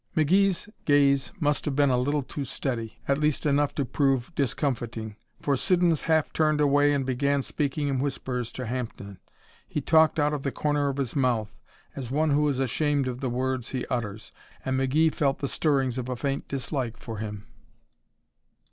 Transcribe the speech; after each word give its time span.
McGee's 0.17 0.67
gaze 0.83 1.31
must 1.39 1.63
have 1.65 1.75
been 1.75 1.91
a 1.91 1.95
little 1.99 2.23
too 2.23 2.43
steady, 2.43 2.97
at 3.07 3.19
least 3.19 3.45
enough 3.45 3.75
to 3.75 3.85
prove 3.85 4.33
discomfiting, 4.33 5.15
for 5.39 5.55
Siddons 5.55 6.01
half 6.01 6.33
turned 6.33 6.59
away 6.59 6.91
and 6.91 7.05
began 7.05 7.43
speaking 7.43 7.87
in 7.87 7.99
whispers 7.99 8.51
to 8.53 8.65
Hampden. 8.65 9.19
He 9.67 9.79
talked 9.79 10.19
out 10.19 10.33
of 10.33 10.41
the 10.41 10.51
corner 10.51 10.89
of 10.89 10.97
his 10.97 11.15
mouth, 11.15 11.55
as 11.95 12.09
one 12.09 12.31
who 12.31 12.47
is 12.47 12.59
ashamed 12.59 13.07
of 13.07 13.19
the 13.19 13.29
words 13.29 13.69
he 13.69 13.85
utters, 13.91 14.31
and 14.65 14.75
McGee 14.79 15.13
felt 15.13 15.37
the 15.37 15.47
stirrings 15.47 15.99
of 15.99 16.09
a 16.09 16.15
faint 16.15 16.47
dislike 16.47 16.97
for 16.97 17.19
him. 17.19 17.45